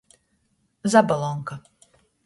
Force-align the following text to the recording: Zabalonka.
Zabalonka. 0.91 1.61